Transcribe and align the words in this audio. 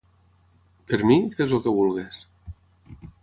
Per 0.91 0.99
mi, 1.09 1.17
fes 1.41 1.53
el 1.57 1.63
que 1.67 1.75
vulguis. 1.77 2.19